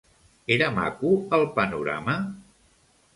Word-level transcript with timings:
Era 0.53 0.69
maco 0.77 1.11
el 1.39 1.45
panorama? 1.59 2.17